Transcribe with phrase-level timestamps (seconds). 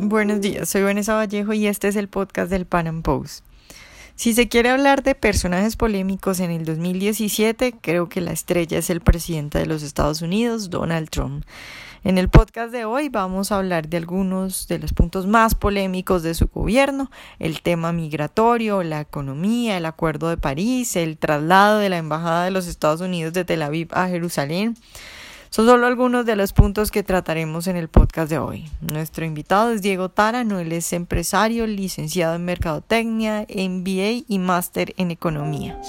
[0.00, 3.44] Buenos días, soy Vanessa Vallejo y este es el podcast del Pan Am Post.
[4.14, 8.90] Si se quiere hablar de personajes polémicos en el 2017, creo que la estrella es
[8.90, 11.44] el presidente de los Estados Unidos, Donald Trump.
[12.04, 16.22] En el podcast de hoy vamos a hablar de algunos de los puntos más polémicos
[16.22, 21.88] de su gobierno, el tema migratorio, la economía, el Acuerdo de París, el traslado de
[21.88, 24.76] la Embajada de los Estados Unidos de Tel Aviv a Jerusalén,
[25.50, 28.70] son solo algunos de los puntos que trataremos en el podcast de hoy.
[28.80, 35.10] Nuestro invitado es Diego Tarano, él es empresario, licenciado en Mercadotecnia, MBA y máster en
[35.10, 35.80] Economía.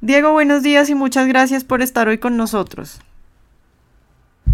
[0.00, 3.02] Diego, buenos días y muchas gracias por estar hoy con nosotros.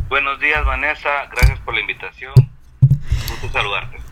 [0.08, 1.26] Buenos días, Vanessa.
[1.30, 2.34] Gracias por la invitación.
[2.80, 4.03] Gusto saludarte.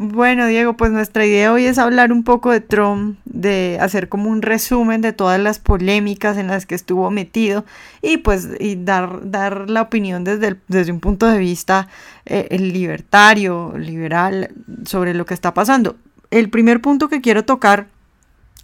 [0.00, 4.30] Bueno, Diego, pues nuestra idea hoy es hablar un poco de Trump, de hacer como
[4.30, 7.64] un resumen de todas las polémicas en las que estuvo metido
[8.00, 11.88] y pues y dar, dar la opinión desde, desde un punto de vista
[12.26, 14.50] eh, libertario, liberal,
[14.86, 15.96] sobre lo que está pasando.
[16.30, 17.88] El primer punto que quiero tocar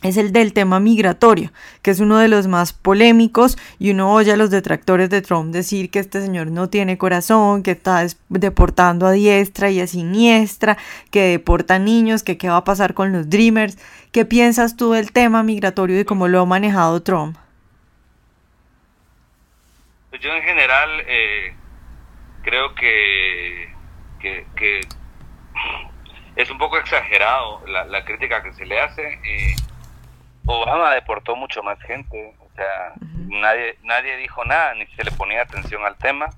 [0.04, 4.32] es el del tema migratorio, que es uno de los más polémicos y uno oye
[4.32, 9.06] a los detractores de Trump decir que este señor no tiene corazón, que está deportando
[9.06, 10.76] a diestra y a siniestra,
[11.10, 13.78] que deporta niños, que qué va a pasar con los Dreamers.
[14.12, 17.38] ¿Qué piensas tú del tema migratorio y cómo lo ha manejado Trump?
[20.10, 21.56] Pues yo en general eh,
[22.42, 23.72] creo que,
[26.36, 29.02] es un poco exagerado la, crítica que se le hace.
[29.24, 29.56] Eh,
[30.46, 32.92] Obama deportó mucho más gente, o sea,
[33.28, 36.30] nadie nadie dijo nada, ni se le ponía atención al tema.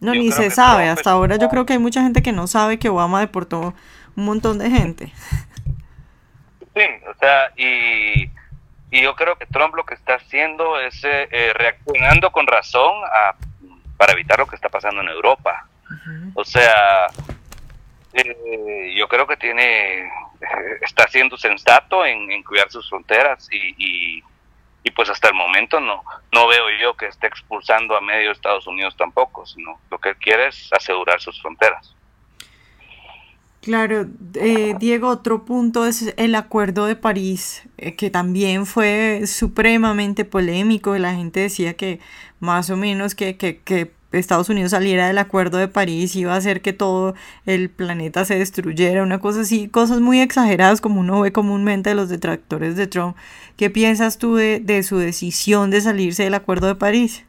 [0.00, 2.78] No, ni se sabe, hasta ahora yo creo que hay mucha gente que no sabe
[2.78, 3.74] que Obama deportó
[4.16, 5.12] un montón de gente.
[6.74, 8.30] Sí, o sea, y,
[8.90, 12.94] y yo creo que Trump lo que está haciendo es eh, eh, reaccionando con razón
[13.04, 13.34] a,
[13.98, 15.66] para evitar lo que está pasando en Europa.
[16.34, 17.06] O sea,
[18.14, 20.10] eh, yo creo que tiene
[20.82, 24.22] está siendo sensato en, cuidar sus fronteras y, y,
[24.96, 26.02] pues hasta el momento no
[26.32, 30.48] no veo yo que esté expulsando a medio Estados Unidos tampoco, sino lo que quiere
[30.48, 31.94] es asegurar sus fronteras.
[33.62, 40.24] Claro, eh, Diego, otro punto es el Acuerdo de París, eh, que también fue supremamente
[40.24, 40.96] polémico.
[40.96, 42.00] La gente decía que
[42.38, 46.36] más o menos que, que, que Estados Unidos saliera del Acuerdo de París iba a
[46.36, 47.14] hacer que todo
[47.46, 51.96] el planeta se destruyera, una cosa así, cosas muy exageradas como uno ve comúnmente de
[51.96, 53.16] los detractores de Trump.
[53.56, 57.24] ¿Qué piensas tú de, su decisión de salirse del Acuerdo de París?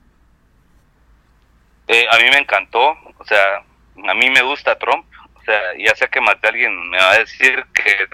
[1.87, 3.63] Eh, a mí me encantó, o sea,
[4.07, 5.05] a mí me gusta Trump,
[5.35, 8.07] o sea, ya sé que más de alguien me va a decir que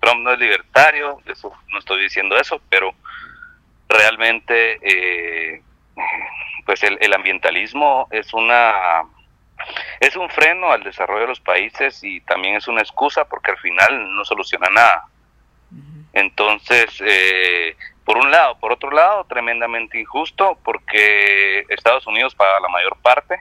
[0.00, 2.94] Trump no es libertario, eso, no estoy diciendo eso, pero
[3.88, 4.78] realmente...
[4.82, 5.62] Eh,
[6.66, 9.02] pues el, ambientalismo es una
[10.00, 13.58] es un freno al desarrollo de los países y también es una excusa porque al
[13.58, 15.04] final no soluciona nada.
[16.12, 22.68] Entonces, eh, por un lado, por otro lado, tremendamente injusto porque Estados Unidos paga la
[22.68, 23.38] mayor parte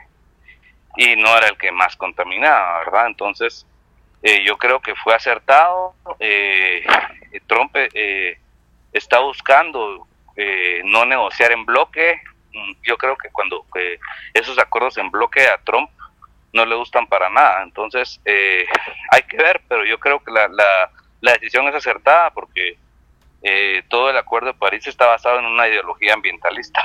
[0.97, 3.07] y no era el que más contaminaba, ¿verdad?
[3.07, 3.65] Entonces,
[4.21, 5.95] eh, yo creo que fue acertado.
[6.19, 6.85] Eh,
[7.47, 7.75] Trump
[8.93, 10.07] está buscando
[10.83, 12.21] no negociar en bloque,
[12.83, 13.65] yo creo que cuando
[14.33, 15.89] esos acuerdos en bloque a Trump
[16.55, 17.61] no le gustan para nada.
[17.63, 18.65] Entonces, eh,
[19.11, 22.77] hay que ver, pero yo creo que la, la, decisión es acertada porque
[23.43, 26.81] eh, todo el acuerdo de París está basado en una ideología ambientalista,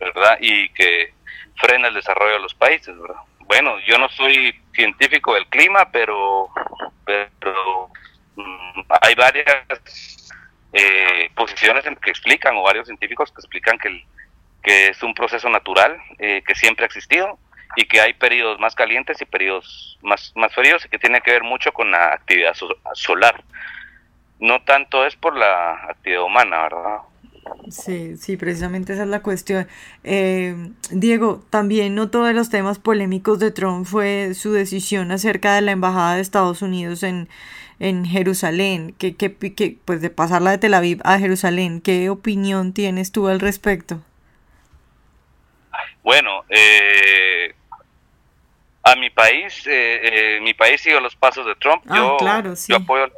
[0.00, 0.38] ¿verdad?
[0.40, 1.12] Y que
[1.56, 2.94] frena el desarrollo de los países.
[3.40, 6.48] Bueno, yo no soy científico del clima, pero,
[7.04, 7.90] pero
[8.36, 10.32] mm, hay varias
[10.72, 14.04] eh, posiciones que explican, o varios científicos que explican que el,
[14.68, 17.38] que es un proceso natural eh, que siempre ha existido
[17.74, 21.30] y que hay periodos más calientes y periodos más, más fríos y que tiene que
[21.30, 22.54] ver mucho con la actividad
[22.92, 23.42] solar.
[24.38, 26.98] No tanto es por la actividad humana, ¿verdad?
[27.70, 29.66] Sí, sí, precisamente esa es la cuestión.
[30.04, 30.54] Eh,
[30.90, 35.72] Diego, también no todos los temas polémicos de Trump fue su decisión acerca de la
[35.72, 37.30] embajada de Estados Unidos en,
[37.78, 41.80] en Jerusalén, que, que, que, pues de pasarla de Tel Aviv a Jerusalén.
[41.80, 44.02] ¿Qué opinión tienes tú al respecto?
[46.08, 47.54] Bueno, eh,
[48.82, 50.00] a mi país, eh,
[50.36, 51.84] eh, mi país sigue los pasos de Trump.
[51.86, 52.72] Ah, yo, claro, sí.
[52.72, 53.12] yo apoyo.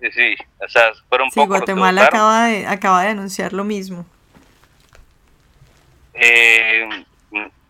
[0.00, 4.06] Sí, sí, o sea, fueron sí, Guatemala acaba de, acaba de anunciar lo mismo.
[6.14, 6.88] Eh,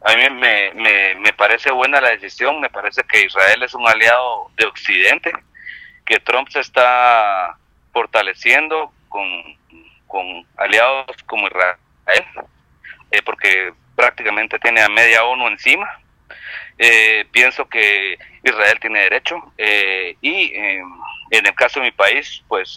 [0.04, 3.88] a mí me, me, me parece buena la decisión, me parece que Israel es un
[3.88, 5.32] aliado de Occidente,
[6.06, 7.58] que Trump se está
[7.92, 9.26] fortaleciendo con,
[10.06, 11.76] con aliados como Israel,
[13.10, 16.00] eh, porque prácticamente tiene a media ONU encima.
[16.78, 22.76] Eh, pienso que Israel tiene derecho eh, y en el caso de mi país, pues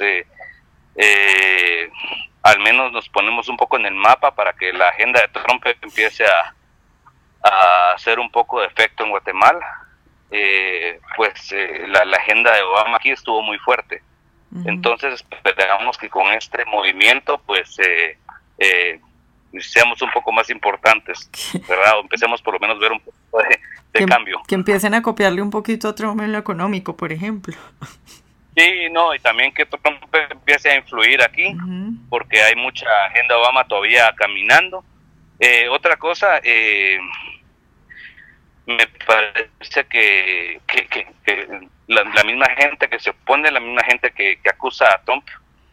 [2.42, 5.66] al menos nos ponemos un poco en el mapa para que la agenda de Trump
[5.82, 6.54] empiece a,
[7.42, 9.66] a hacer un poco de efecto en Guatemala.
[11.16, 11.56] pues
[11.88, 14.04] la, agenda de Obama aquí estuvo muy fuerte.
[14.66, 18.18] Entonces esperamos que con este movimiento pues eh,
[18.60, 19.00] eh,
[19.60, 21.30] seamos un poco más importantes,
[21.68, 22.00] ¿verdad?
[22.00, 23.18] O empecemos por lo menos a ver un poco
[23.50, 23.60] de,
[23.94, 24.42] em, cambio.
[24.48, 27.56] Que empiecen a copiarle un poquito a Trump en lo económico, por ejemplo.
[28.56, 31.56] Sí, no, y también que Trump empiece a influir aquí,
[32.10, 34.84] porque hay mucha agenda Obama todavía caminando.
[35.40, 37.00] Eh, otra cosa, eh,
[38.66, 40.62] me parece que,
[41.88, 45.28] la, misma gente que se opone, la misma gente que, acusa a Trump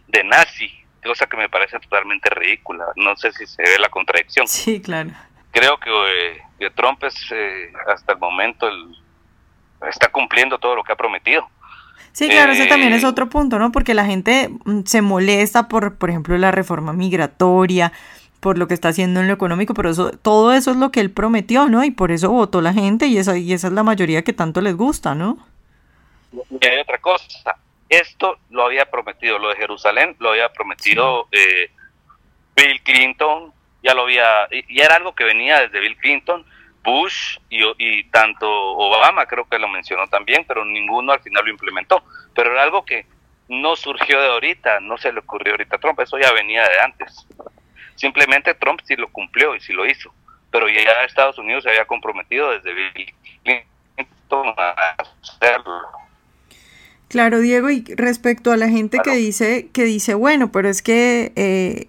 [0.09, 2.87] de nazi, cosa que me parece totalmente ridícula.
[2.97, 4.47] No sé si se ve la contradicción.
[4.61, 5.11] Sí, claro.
[5.52, 5.91] Creo que,
[6.61, 8.97] eh, Trump es eh, hasta el momento el,
[9.88, 11.49] está cumpliendo todo lo que ha prometido.
[12.12, 13.73] Sí, claro, ese también es eh, otro punto, ¿no?
[13.73, 17.93] Porque la gente mm, se molesta por, por ejemplo, la reforma migratoria,
[18.41, 21.00] por lo que está haciendo en lo económico, pero eso, todo eso es lo que
[21.00, 21.85] él prometió, ¿no?
[21.85, 24.61] Y por eso votó la gente y esa, y esa es la mayoría que tanto
[24.61, 25.38] les gusta, ¿no?
[26.32, 27.56] Y hay otra cosa,
[27.90, 31.70] esto lo había prometido, lo de Jerusalén lo había prometido eh,
[32.54, 33.52] Bill Clinton,
[33.82, 36.46] ya lo había, y, era algo que venía desde Bill Clinton,
[36.82, 41.50] Bush y, y tanto Obama creo que lo mencionó también, pero ninguno al final lo
[41.50, 42.02] implementó,
[42.34, 43.04] pero era algo que
[43.48, 46.81] no surgió de ahorita, no se le ocurrió ahorita a Trump, eso ya venía de
[46.81, 47.26] antes.
[47.96, 50.14] Simplemente Trump sí lo cumplió y sí lo hizo,
[50.52, 56.00] pero ya Estados Unidos se había comprometido desde Bill Clinton a hacerlo.
[57.10, 61.32] Claro, Diego, y respecto a la gente que dice, que dice, bueno, pero es que
[61.34, 61.88] eh,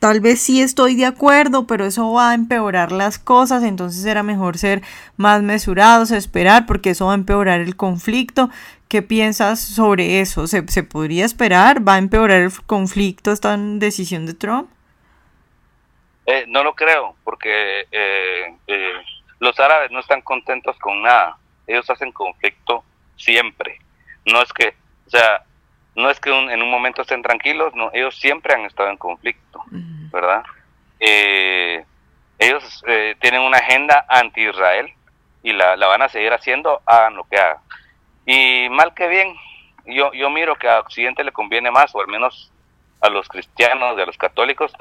[0.00, 4.24] tal vez sí estoy de acuerdo, pero eso va a empeorar las cosas, entonces era
[4.24, 4.82] mejor ser
[5.16, 8.50] más mesurados, esperar, porque eso va a empeorar el conflicto.
[8.88, 10.48] ¿Qué piensas sobre eso?
[10.48, 11.86] ¿Se, se podría esperar?
[11.86, 14.68] ¿Va a empeorar el conflicto esta decisión de Trump?
[16.26, 18.92] Eh, no lo creo, porque eh, eh,
[19.38, 21.38] los árabes no están contentos con nada.
[21.68, 22.82] Ellos hacen conflicto
[23.14, 23.78] siempre.
[24.26, 24.74] No es que,
[25.06, 25.44] o sea,
[25.94, 29.62] no es que en un momento estén tranquilos, no, ellos siempre han estado en conflicto,
[30.12, 30.42] ¿verdad?
[30.98, 32.82] ellos
[33.20, 34.92] tienen una agenda anti-Israel
[35.42, 37.58] y la, la, van a seguir haciendo, hagan lo que hagan.
[38.26, 39.34] Y mal que bien,
[39.86, 42.52] yo, yo miro que a Occidente le conviene más, o al menos
[43.00, 44.72] a los cristianos y a los católicos,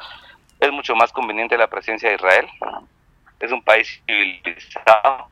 [0.60, 2.48] es mucho más conveniente la presencia de Israel.
[3.40, 5.28] Es un país civilizado,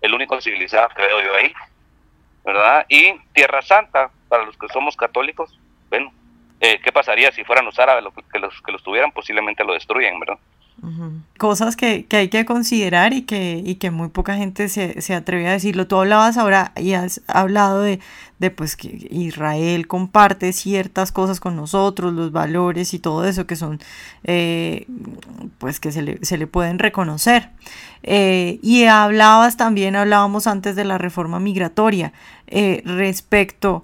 [0.00, 1.52] el único civilizado que veo yo ahí,
[2.44, 2.86] ¿verdad?
[2.88, 5.58] Y Tierra Santa, para los que somos católicos,
[5.90, 6.12] bueno,
[6.60, 9.12] eh, ¿qué pasaría si fueran los árabes los que los que los tuvieran?
[9.12, 10.38] Posiblemente lo destruyen, ¿verdad?
[11.42, 15.48] Cosas que, hay que considerar y que, y que muy poca gente se, se, atreve
[15.48, 15.88] a decirlo.
[15.88, 17.98] Tú hablabas ahora y has hablado de,
[18.38, 23.56] de pues que Israel comparte ciertas cosas con nosotros, los valores y todo eso que
[23.56, 23.80] son
[24.22, 24.86] eh,
[25.58, 27.50] pues que se le, se le pueden reconocer.
[28.04, 32.12] Eh, y hablabas también, hablábamos antes de la reforma migratoria
[32.46, 33.82] eh, respecto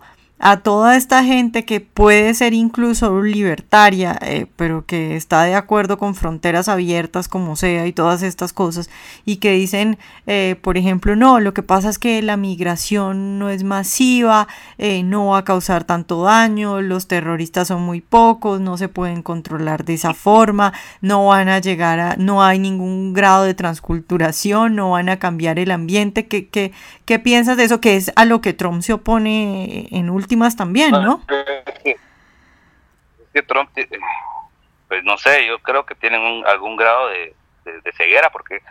[0.62, 6.14] toda esta gente que puede ser incluso libertaria, eh, pero que está de acuerdo con
[6.14, 8.88] fronteras abiertas como sea y todas estas cosas,
[9.25, 13.50] y que dicen, eh, por ejemplo, no, lo que pasa es que la migración no
[13.50, 14.47] es masiva,
[14.78, 19.23] eh, no va a causar tanto daño, los terroristas son muy pocos, no se pueden
[19.23, 24.76] controlar de esa forma, no van a llegar a, no hay ningún grado de transculturación,
[24.76, 26.26] no van a cambiar el ambiente.
[26.26, 26.73] ¿Qué, qué,
[27.04, 27.80] qué piensas de eso?
[27.80, 31.23] Que es a lo que Trump se opone en último también, ¿no?
[31.85, 31.99] Es
[33.33, 33.71] que, Trump,
[34.89, 37.35] pues no sé, yo creo que tienen algún grado de,
[37.97, 38.63] ceguera porque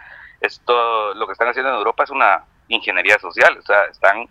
[0.42, 4.28] esto, lo que están haciendo en Europa es una ingeniería social, o sea, están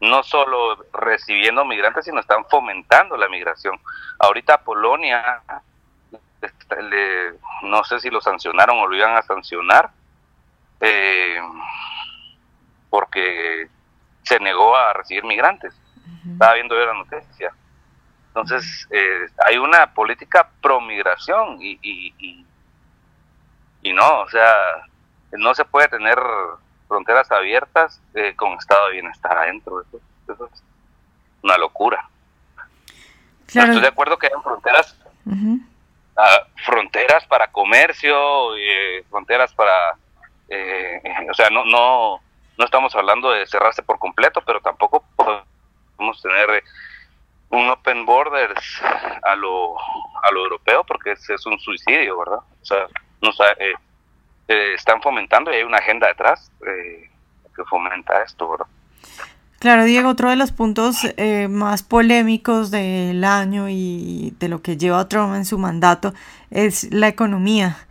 [0.00, 3.78] no solo recibiendo migrantes, sino están fomentando la migración.
[4.18, 5.42] Ahorita Polonia,
[7.62, 9.90] no sé si lo sancionaron o lo iban a sancionar,
[10.80, 11.40] eh,
[12.90, 13.68] porque
[14.22, 15.74] se negó a recibir migrantes.
[16.32, 17.52] Estaba viendo yo la noticia.
[18.28, 22.44] Entonces, eh, hay una política pro migración y, y,
[23.82, 24.52] y, no, o sea,
[25.32, 26.18] no se puede tener
[26.86, 29.80] fronteras abiertas eh, con estado de bienestar adentro.
[29.80, 30.62] Eso, es
[31.42, 32.08] una locura.
[33.46, 34.98] Estoy de acuerdo que hay fronteras,
[36.16, 39.92] ah, fronteras para comercio, eh, fronteras para,
[41.30, 42.20] o sea, no, no,
[42.58, 45.04] no estamos hablando de cerrarse por completo, pero tampoco
[45.96, 46.62] podemos tener
[47.50, 48.82] un open borders
[49.22, 52.38] a lo a lo europeo porque es, un suicidio, ¿verdad?
[52.38, 52.86] O sea,
[53.22, 53.74] no eh,
[54.48, 57.10] eh, están fomentando y hay una agenda detrás eh,
[57.54, 58.66] que fomenta esto, ¿verdad?
[59.58, 64.76] Claro, Diego, otro de los puntos eh, más polémicos del año y de lo que
[64.76, 66.12] lleva Trump en su mandato
[66.50, 67.85] es la economía.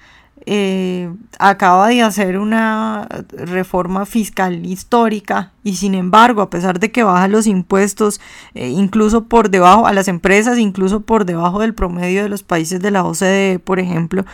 [0.48, 7.04] Eh, acaba de hacer una reforma fiscal histórica y sin embargo, a pesar de que
[7.04, 8.22] baja los impuestos,
[8.54, 12.80] eh, incluso por debajo a las empresas, incluso por debajo del promedio de los países
[12.80, 14.26] de la OCDE, por ejemplo,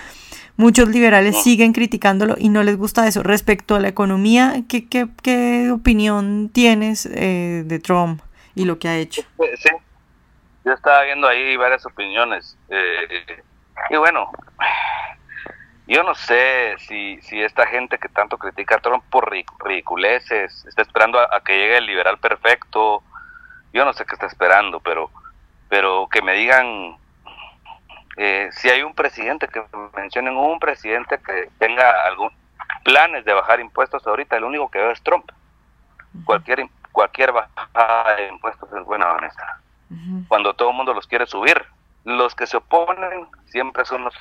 [0.62, 3.24] Muchos liberales siguen criticándolo y no les gusta eso.
[3.24, 8.22] Respecto a la economía, ¿qué, qué, qué opinión tienes eh, de Trump
[8.54, 9.24] y lo que ha hecho?
[9.58, 9.70] Sí,
[10.64, 12.58] yo estaba viendo ahí varias opiniones.
[12.70, 13.42] Eh,
[13.90, 14.30] y bueno,
[15.92, 20.84] yo no sé si, si esta gente que tanto critica a Trump por ridiculeces está
[20.84, 23.04] esperando a, que llegue el liberal perfecto.
[23.74, 25.12] Yo no sé qué está esperando, pero,
[25.68, 26.96] pero que me digan
[28.16, 29.62] eh, si hay un presidente que
[29.98, 32.32] mencionen un presidente que tenga algún
[32.86, 35.30] planes de bajar impuestos ahorita, el único que veo es Trump.
[36.24, 39.60] Cualquier cualquier bajada de impuestos es buena, Vanessa.
[40.30, 41.62] Cuando todo el mundo los quiere subir,
[42.06, 44.16] los que se oponen siempre son los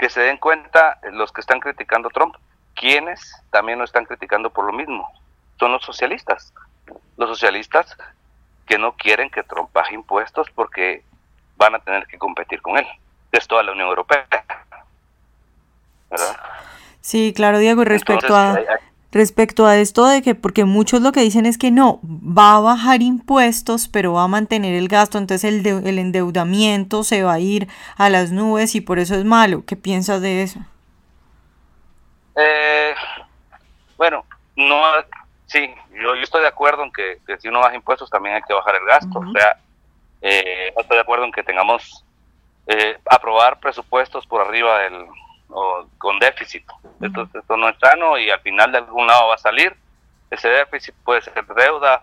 [0.00, 2.34] que se den cuenta, los que están criticando a Trump,
[2.74, 5.12] quienes también lo están criticando por lo mismo,
[5.58, 6.54] son los socialistas.
[7.18, 7.98] Los socialistas
[8.64, 11.04] que no quieren que Trump baje impuestos porque
[11.58, 12.86] van a tener que competir con él
[13.30, 14.26] es toda la Unión Europea.
[16.10, 16.36] ¿verdad?
[17.02, 18.58] Sí, claro, Diego, y respecto a...
[19.12, 22.60] Respecto a esto de que, porque muchos lo que dicen es que no, va a
[22.60, 27.40] bajar impuestos, pero va a mantener el gasto, entonces el, el endeudamiento se va a
[27.40, 29.64] ir a las nubes y por eso es malo.
[29.66, 30.60] ¿Qué piensas de eso?
[32.36, 32.94] Eh,
[33.96, 34.24] bueno,
[34.56, 34.82] no,
[35.46, 38.76] sí, yo, estoy de acuerdo en que, si uno baja impuestos también hay que bajar
[38.76, 39.18] el gasto.
[39.18, 39.58] O sea,
[40.22, 42.04] eh, estoy de acuerdo en que tengamos
[42.66, 45.06] eh, aprobar presupuestos por arriba del
[45.48, 46.64] o con déficit.
[47.00, 49.74] Entonces esto no es sano y al final de algún lado va a salir.
[50.30, 52.02] Ese déficit puede ser deuda.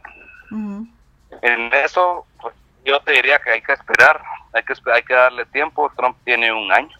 [0.49, 4.21] En eso pues, yo te diría que hay que esperar,
[4.53, 5.91] hay que hay que darle tiempo.
[5.95, 6.97] Trump tiene un año,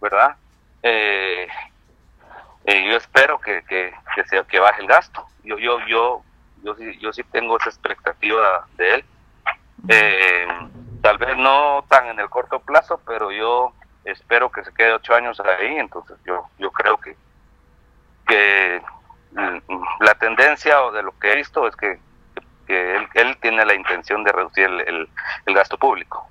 [0.00, 0.36] ¿verdad?
[0.82, 1.48] Eh,
[2.64, 5.26] eh, yo espero que, que, que, sea, que baje el gasto.
[5.42, 6.22] Yo yo yo
[6.62, 9.04] yo sí, yo sí tengo esa expectativa de él.
[9.88, 10.46] Eh,
[11.02, 13.72] tal vez no tan en el corto plazo, pero yo
[14.04, 17.16] espero que se quede ocho años ahí, entonces yo, yo creo que,
[18.32, 18.82] que
[20.00, 21.98] la tendencia o de lo que he visto es que,
[22.68, 25.08] él, tiene la intención de reducir el,
[25.54, 26.26] gasto público.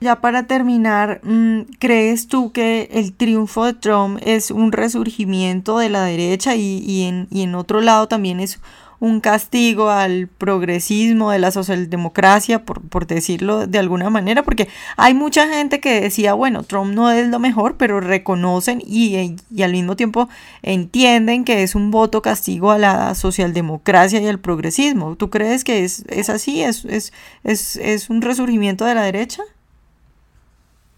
[0.00, 5.88] Ya para terminar, mm, ¿crees tú que el triunfo de Trump es un resurgimiento de
[5.88, 8.60] la derecha y, y, en, y en otro lado también es
[9.04, 15.12] un castigo al progresismo de la socialdemocracia, por, por decirlo de alguna manera, porque hay
[15.12, 19.72] mucha gente que decía, bueno, Trump no es lo mejor, pero reconocen y, y al
[19.72, 20.30] mismo tiempo
[20.62, 25.16] entienden que es un voto castigo a la socialdemocracia y al progresismo.
[25.16, 26.62] ¿Tú crees que es, es así?
[26.62, 27.12] ¿Es, es,
[27.44, 29.42] es, es un resurgimiento de la derecha?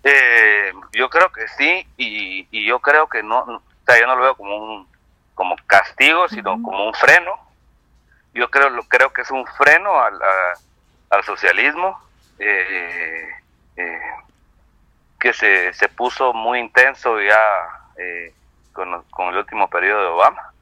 [0.04, 4.14] Eh, yo creo que sí, y, y, yo creo que no, o sea, yo no
[4.14, 4.86] lo veo como un
[5.34, 7.45] como castigo, sino como un freno
[8.36, 10.20] yo creo, lo, creo que es un freno al,
[11.10, 11.98] al socialismo
[12.38, 13.30] eh,
[13.76, 14.00] eh,
[15.18, 17.40] que se, se puso muy intenso ya
[17.96, 18.34] eh,
[18.72, 20.52] con, con, el último periodo de Obama.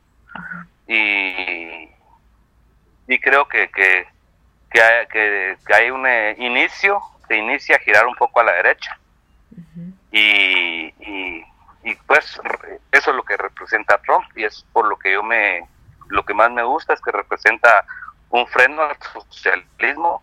[0.87, 1.89] Y,
[3.09, 4.07] y creo que, que,
[4.71, 6.07] que, hay, que, hay un
[6.39, 8.97] inicio, se inicia a girar un poco a la derecha.
[10.13, 11.45] y, y,
[11.83, 12.41] y pues
[12.93, 15.69] eso es lo que representa Trump y es por lo que yo me
[16.15, 17.85] lo que más me gusta es que representa
[18.31, 20.23] un freno al socialismo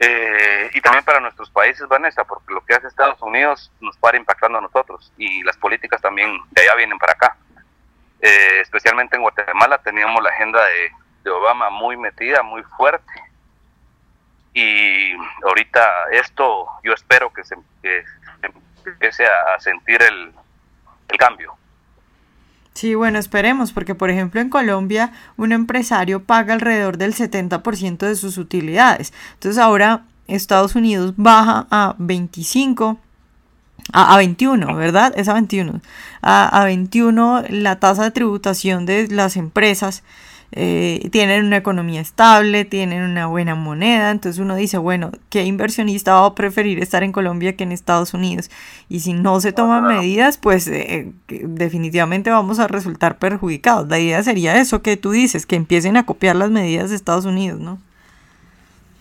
[0.00, 4.16] eh, y también para nuestros países, Vanessa, porque lo que hace Estados Unidos nos para
[4.16, 7.36] impactando a nosotros y las políticas también de allá vienen para acá.
[8.20, 13.12] Eh, especialmente en Guatemala teníamos la agenda de, Obama muy metida, muy fuerte.
[14.54, 15.12] Y
[15.44, 17.56] ahorita esto yo espero que se,
[18.42, 20.34] empiece a sentir el
[21.18, 21.59] cambio.
[22.74, 28.14] Sí, bueno, esperemos, porque por ejemplo en Colombia un empresario paga alrededor del 70% de
[28.14, 29.12] sus utilidades.
[29.34, 32.98] Entonces ahora Estados Unidos baja a 25,
[33.92, 35.12] a, 21, ¿verdad?
[35.16, 35.80] Es a 21.
[36.22, 40.02] A, a 21 la tasa de tributación de las empresas
[40.52, 46.14] eh, tienen una economía estable, tienen una buena moneda, entonces uno dice, bueno, ¿qué inversionista
[46.14, 48.50] va a preferir estar en Colombia que en Estados Unidos?
[48.88, 53.88] Y si no se toman medidas, pues eh, definitivamente vamos a resultar perjudicados.
[53.88, 57.24] La idea sería eso que tú dices, que empiecen a copiar las medidas de Estados
[57.24, 57.78] Unidos, ¿no?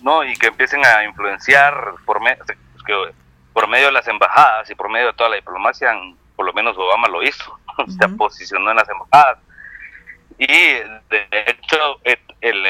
[0.04, 1.74] No, y que empiecen a influenciar
[2.06, 2.20] por
[2.86, 2.94] que
[3.54, 5.92] por medio de las embajadas y por medio de toda la diplomacia,
[6.36, 7.60] por lo menos Obama lo hizo,
[8.00, 9.40] se posicionó en las embajadas.
[10.40, 12.00] Y de hecho,
[12.42, 12.64] el,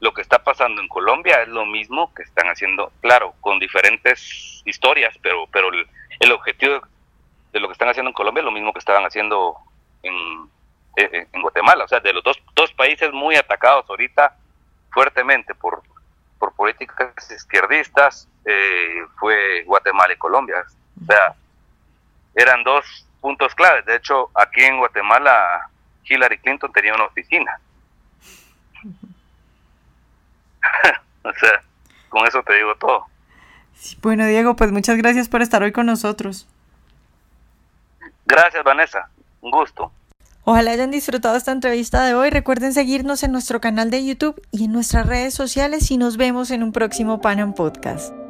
[0.00, 4.62] lo que está pasando en Colombia es lo mismo que están haciendo, claro, con diferentes
[4.64, 5.70] historias, pero, pero
[6.20, 6.80] el, objetivo
[7.52, 9.56] de lo que están haciendo en Colombia es lo mismo que estaban haciendo
[10.02, 10.48] en,
[10.96, 11.84] en Guatemala.
[11.84, 14.36] O sea, de los dos, dos países muy atacados ahorita
[14.94, 15.82] fuertemente por,
[16.38, 20.64] por políticas izquierdistas, eh, fue Guatemala y Colombia.
[21.02, 21.34] O sea,
[22.34, 22.84] eran dos
[23.20, 23.84] puntos claves.
[23.86, 25.68] De hecho, aquí en Guatemala,
[26.08, 27.60] Hillary Clinton tenía una oficina.
[31.22, 31.62] o sea,
[32.08, 33.06] con eso te digo todo.
[34.02, 36.48] bueno, Diego, pues muchas gracias por estar hoy con nosotros.
[38.26, 39.08] Gracias, Vanessa.
[39.40, 39.92] Un gusto.
[40.44, 42.30] Ojalá hayan disfrutado esta entrevista de hoy.
[42.30, 46.50] Recuerden seguirnos en nuestro canal de YouTube y en nuestras redes sociales y nos vemos
[46.50, 48.23] en un próximo Panam Podcast.